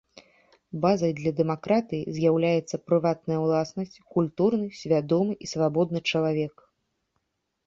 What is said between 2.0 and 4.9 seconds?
з'яўляецца прыватная ўласнасць, культурны,